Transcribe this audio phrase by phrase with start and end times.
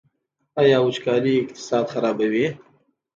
[0.61, 2.45] آیا وچکالي اقتصاد خرابوي؟